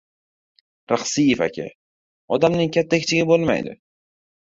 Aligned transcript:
—Rixsiyev 0.91 1.45
aka, 1.49 1.69
odamning 2.39 2.75
katta-kichigi 2.81 3.33
bo‘lmaydi. 3.35 3.81